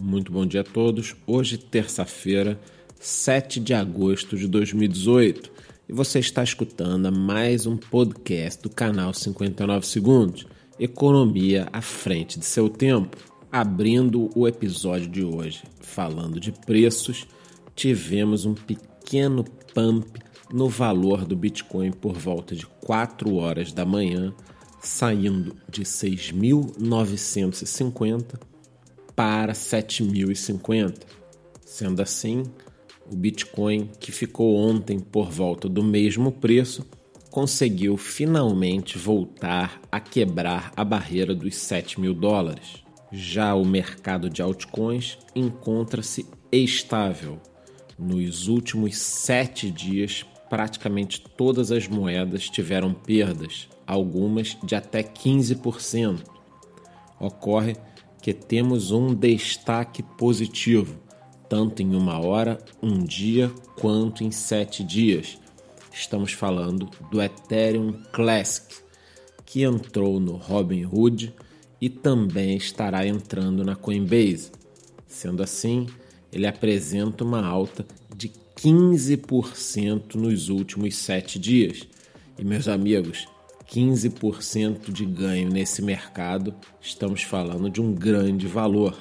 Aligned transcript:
Muito 0.00 0.32
bom 0.32 0.46
dia 0.46 0.62
a 0.62 0.64
todos. 0.64 1.14
Hoje, 1.26 1.58
terça-feira, 1.58 2.58
7 2.98 3.60
de 3.60 3.74
agosto 3.74 4.34
de 4.34 4.48
2018, 4.48 5.52
e 5.86 5.92
você 5.92 6.20
está 6.20 6.42
escutando 6.42 7.12
mais 7.12 7.66
um 7.66 7.76
podcast 7.76 8.62
do 8.62 8.70
canal 8.70 9.12
59 9.12 9.86
Segundos 9.86 10.46
Economia 10.78 11.68
à 11.70 11.82
frente 11.82 12.38
de 12.38 12.46
seu 12.46 12.70
tempo. 12.70 13.18
Abrindo 13.52 14.30
o 14.34 14.48
episódio 14.48 15.06
de 15.06 15.22
hoje 15.22 15.62
falando 15.82 16.40
de 16.40 16.50
preços, 16.50 17.26
tivemos 17.76 18.46
um 18.46 18.54
pequeno 18.54 19.44
pump 19.74 20.18
no 20.50 20.66
valor 20.66 21.26
do 21.26 21.36
Bitcoin 21.36 21.92
por 21.92 22.14
volta 22.14 22.56
de 22.56 22.64
4 22.66 23.34
horas 23.34 23.70
da 23.70 23.84
manhã, 23.84 24.32
saindo 24.80 25.54
de 25.68 25.82
6.950 25.82 28.48
para 29.20 29.52
7.050. 29.52 31.02
Sendo 31.62 32.00
assim, 32.00 32.42
o 33.06 33.14
Bitcoin, 33.14 33.90
que 34.00 34.10
ficou 34.10 34.56
ontem 34.56 34.98
por 34.98 35.30
volta 35.30 35.68
do 35.68 35.84
mesmo 35.84 36.32
preço, 36.32 36.86
conseguiu 37.30 37.98
finalmente 37.98 38.96
voltar 38.96 39.78
a 39.92 40.00
quebrar 40.00 40.72
a 40.74 40.82
barreira 40.82 41.34
dos 41.34 41.54
7 41.54 42.00
mil 42.00 42.14
dólares. 42.14 42.82
Já 43.12 43.54
o 43.54 43.62
mercado 43.62 44.30
de 44.30 44.40
altcoins 44.40 45.18
encontra-se 45.36 46.24
estável. 46.50 47.38
Nos 47.98 48.48
últimos 48.48 48.96
sete 48.96 49.70
dias, 49.70 50.24
praticamente 50.48 51.20
todas 51.36 51.70
as 51.70 51.86
moedas 51.86 52.48
tiveram 52.48 52.94
perdas, 52.94 53.68
algumas 53.86 54.56
de 54.64 54.74
até 54.74 55.02
15%. 55.02 56.20
Ocorre 57.20 57.76
que 58.20 58.34
temos 58.34 58.90
um 58.90 59.14
destaque 59.14 60.02
positivo, 60.02 60.98
tanto 61.48 61.82
em 61.82 61.94
uma 61.94 62.18
hora, 62.18 62.58
um 62.82 63.02
dia, 63.02 63.50
quanto 63.78 64.22
em 64.22 64.30
sete 64.30 64.84
dias. 64.84 65.38
Estamos 65.92 66.32
falando 66.32 66.88
do 67.10 67.20
Ethereum 67.20 67.92
Classic, 68.12 68.76
que 69.44 69.62
entrou 69.62 70.20
no 70.20 70.36
Robinhood 70.36 71.34
e 71.80 71.88
também 71.88 72.56
estará 72.56 73.06
entrando 73.06 73.64
na 73.64 73.74
Coinbase. 73.74 74.52
Sendo 75.08 75.42
assim, 75.42 75.86
ele 76.32 76.46
apresenta 76.46 77.24
uma 77.24 77.44
alta 77.44 77.84
de 78.14 78.30
15% 78.56 80.14
nos 80.14 80.48
últimos 80.48 80.94
sete 80.96 81.38
dias. 81.38 81.88
E 82.38 82.44
meus 82.44 82.68
amigos, 82.68 83.26
15% 83.70 84.92
de 84.92 85.06
ganho 85.06 85.48
nesse 85.48 85.80
mercado, 85.80 86.52
estamos 86.80 87.22
falando 87.22 87.70
de 87.70 87.80
um 87.80 87.94
grande 87.94 88.48
valor. 88.48 88.98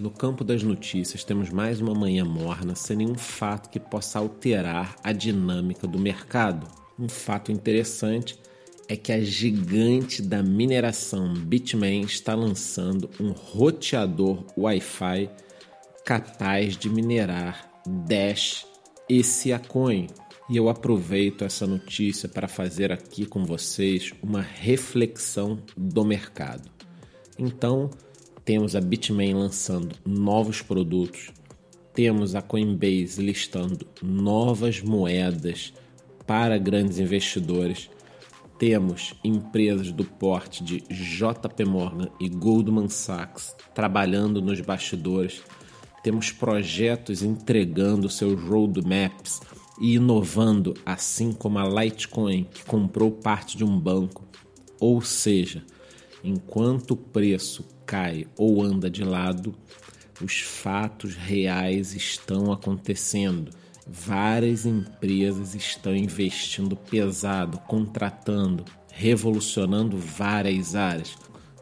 No 0.00 0.10
campo 0.10 0.42
das 0.42 0.64
notícias, 0.64 1.22
temos 1.22 1.48
mais 1.50 1.80
uma 1.80 1.94
manhã 1.94 2.24
morna 2.24 2.74
sem 2.74 2.96
nenhum 2.96 3.14
fato 3.14 3.70
que 3.70 3.78
possa 3.78 4.18
alterar 4.18 4.96
a 5.04 5.12
dinâmica 5.12 5.86
do 5.86 5.96
mercado. 5.96 6.66
Um 6.98 7.08
fato 7.08 7.52
interessante 7.52 8.36
é 8.88 8.96
que 8.96 9.12
a 9.12 9.20
gigante 9.20 10.20
da 10.20 10.42
mineração 10.42 11.32
Bitmain 11.32 12.00
está 12.00 12.34
lançando 12.34 13.08
um 13.20 13.30
roteador 13.30 14.44
Wi-Fi 14.58 15.30
capaz 16.04 16.76
de 16.76 16.90
minerar 16.90 17.70
Dash 17.86 18.66
e 19.08 19.22
Siacoin. 19.22 20.08
E 20.50 20.56
eu 20.56 20.68
aproveito 20.68 21.44
essa 21.44 21.64
notícia 21.64 22.28
para 22.28 22.48
fazer 22.48 22.90
aqui 22.90 23.24
com 23.24 23.44
vocês 23.44 24.12
uma 24.20 24.40
reflexão 24.40 25.62
do 25.76 26.04
mercado. 26.04 26.68
Então, 27.38 27.88
temos 28.44 28.74
a 28.74 28.80
Bitmain 28.80 29.32
lançando 29.32 29.94
novos 30.04 30.60
produtos, 30.60 31.30
temos 31.94 32.34
a 32.34 32.42
Coinbase 32.42 33.22
listando 33.22 33.86
novas 34.02 34.82
moedas 34.82 35.72
para 36.26 36.58
grandes 36.58 36.98
investidores, 36.98 37.88
temos 38.58 39.14
empresas 39.22 39.92
do 39.92 40.04
porte 40.04 40.64
de 40.64 40.80
JP 40.80 41.64
Morgan 41.64 42.08
e 42.18 42.28
Goldman 42.28 42.88
Sachs 42.88 43.54
trabalhando 43.72 44.42
nos 44.42 44.60
bastidores, 44.60 45.42
temos 46.02 46.32
projetos 46.32 47.22
entregando 47.22 48.08
seus 48.08 48.42
roadmaps 48.42 49.40
e 49.80 49.94
inovando, 49.94 50.74
assim 50.84 51.32
como 51.32 51.58
a 51.58 51.66
Litecoin, 51.66 52.44
que 52.44 52.64
comprou 52.64 53.10
parte 53.10 53.56
de 53.56 53.64
um 53.64 53.80
banco. 53.80 54.28
Ou 54.78 55.00
seja, 55.00 55.64
enquanto 56.22 56.92
o 56.92 56.96
preço 56.96 57.64
cai 57.86 58.26
ou 58.36 58.62
anda 58.62 58.90
de 58.90 59.02
lado, 59.02 59.54
os 60.22 60.40
fatos 60.40 61.14
reais 61.14 61.94
estão 61.94 62.52
acontecendo. 62.52 63.50
Várias 63.86 64.66
empresas 64.66 65.54
estão 65.54 65.96
investindo 65.96 66.76
pesado, 66.76 67.58
contratando, 67.66 68.64
revolucionando 68.92 69.96
várias 69.96 70.76
áreas. 70.76 71.16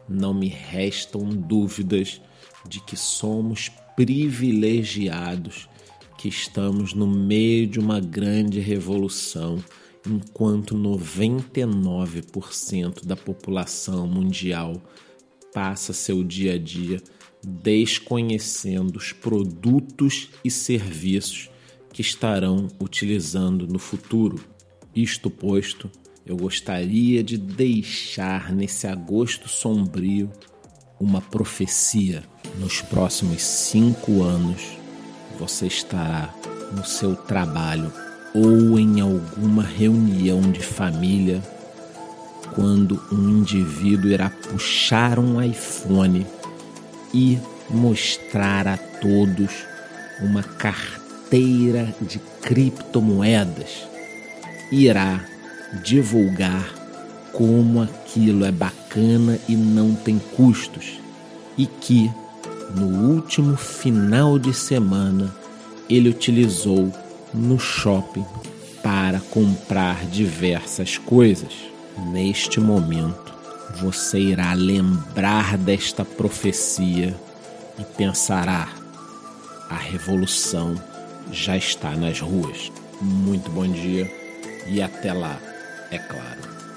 Não 0.07 0.33
me 0.33 0.47
restam 0.47 1.29
dúvidas 1.29 2.21
de 2.67 2.81
que 2.81 2.97
somos 2.97 3.71
privilegiados 3.95 5.69
que 6.19 6.27
estamos 6.27 6.93
no 6.93 7.07
meio 7.07 7.65
de 7.65 7.79
uma 7.79 7.99
grande 8.01 8.59
revolução, 8.59 9.63
enquanto 10.05 10.75
99% 10.75 13.05
da 13.05 13.15
população 13.15 14.05
mundial 14.05 14.83
passa 15.53 15.93
seu 15.93 16.21
dia 16.21 16.55
a 16.55 16.57
dia 16.57 17.01
desconhecendo 17.41 18.97
os 18.97 19.13
produtos 19.13 20.27
e 20.43 20.51
serviços 20.51 21.49
que 21.93 22.01
estarão 22.01 22.67
utilizando 22.81 23.65
no 23.65 23.79
futuro. 23.79 24.43
Isto 24.93 25.29
posto, 25.29 25.89
eu 26.25 26.35
gostaria 26.35 27.23
de 27.23 27.37
deixar 27.37 28.51
nesse 28.51 28.87
agosto 28.87 29.47
sombrio 29.47 30.29
uma 30.99 31.21
profecia. 31.21 32.25
Nos 32.59 32.81
próximos 32.81 33.41
cinco 33.41 34.21
anos, 34.21 34.78
você 35.39 35.67
estará 35.67 36.33
no 36.71 36.85
seu 36.85 37.15
trabalho 37.15 37.91
ou 38.33 38.77
em 38.77 38.99
alguma 38.99 39.63
reunião 39.63 40.41
de 40.41 40.61
família 40.61 41.41
quando 42.53 43.01
um 43.11 43.39
indivíduo 43.39 44.11
irá 44.11 44.29
puxar 44.29 45.17
um 45.17 45.41
iPhone 45.41 46.27
e 47.13 47.39
mostrar 47.69 48.67
a 48.67 48.77
todos 48.77 49.65
uma 50.21 50.43
carteira 50.43 51.93
de 52.01 52.19
criptomoedas. 52.41 53.87
Irá 54.71 55.23
divulgar 55.83 56.73
como 57.31 57.81
aquilo 57.81 58.43
é 58.43 58.51
bacana 58.51 59.39
e 59.47 59.55
não 59.55 59.95
tem 59.95 60.19
custos 60.35 60.99
e 61.57 61.65
que 61.65 62.11
no 62.75 62.85
último 62.85 63.57
final 63.57 64.37
de 64.37 64.53
semana, 64.53 65.33
ele 65.89 66.09
utilizou 66.09 66.93
no 67.33 67.59
shopping 67.59 68.25
para 68.83 69.19
comprar 69.19 70.05
diversas 70.05 70.97
coisas. 70.97 71.53
Neste 72.11 72.59
momento, 72.59 73.33
você 73.81 74.19
irá 74.19 74.53
lembrar 74.53 75.57
desta 75.57 76.05
profecia 76.05 77.15
e 77.77 77.83
pensará: 77.83 78.69
a 79.69 79.75
revolução 79.75 80.75
já 81.31 81.57
está 81.57 81.91
nas 81.91 82.19
ruas. 82.19 82.71
Muito 83.01 83.49
bom 83.51 83.67
dia 83.67 84.09
e 84.67 84.81
até 84.81 85.13
lá, 85.13 85.37
é 85.91 85.97
claro. 85.97 86.68